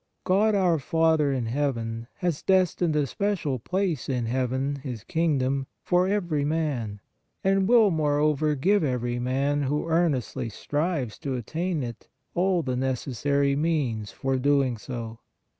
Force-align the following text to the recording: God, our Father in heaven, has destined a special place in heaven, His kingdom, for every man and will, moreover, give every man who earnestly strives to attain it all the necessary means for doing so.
God, 0.23 0.55
our 0.55 0.79
Father 0.79 1.31
in 1.31 1.45
heaven, 1.45 2.07
has 2.15 2.41
destined 2.41 2.95
a 2.95 3.05
special 3.05 3.59
place 3.59 4.09
in 4.09 4.25
heaven, 4.25 4.77
His 4.77 5.03
kingdom, 5.03 5.67
for 5.83 6.07
every 6.07 6.43
man 6.43 6.99
and 7.43 7.67
will, 7.67 7.91
moreover, 7.91 8.55
give 8.55 8.83
every 8.83 9.19
man 9.19 9.61
who 9.61 9.85
earnestly 9.87 10.49
strives 10.49 11.19
to 11.19 11.35
attain 11.35 11.83
it 11.83 12.07
all 12.33 12.63
the 12.63 12.75
necessary 12.75 13.55
means 13.55 14.11
for 14.11 14.37
doing 14.39 14.75
so. 14.75 15.19